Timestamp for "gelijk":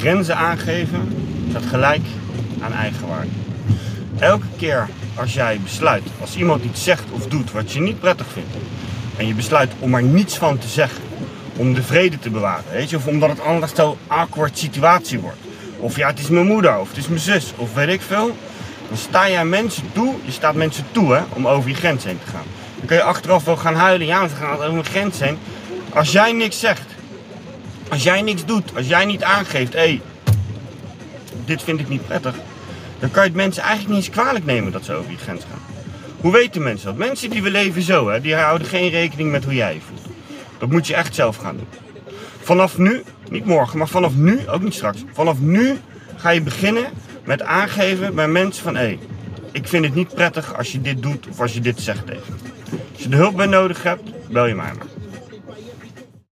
1.66-2.06